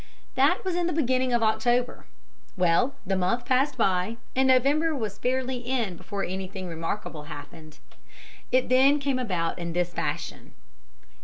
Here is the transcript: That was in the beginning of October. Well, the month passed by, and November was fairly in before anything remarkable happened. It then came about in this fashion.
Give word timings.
That 0.33 0.65
was 0.65 0.73
in 0.75 0.87
the 0.87 0.93
beginning 0.93 1.31
of 1.31 1.43
October. 1.43 2.07
Well, 2.57 2.95
the 3.05 3.15
month 3.15 3.45
passed 3.45 3.77
by, 3.77 4.17
and 4.35 4.47
November 4.47 4.95
was 4.95 5.19
fairly 5.19 5.57
in 5.57 5.95
before 5.95 6.23
anything 6.23 6.67
remarkable 6.67 7.25
happened. 7.25 7.77
It 8.51 8.67
then 8.69 8.97
came 8.97 9.19
about 9.19 9.59
in 9.59 9.73
this 9.73 9.93
fashion. 9.93 10.53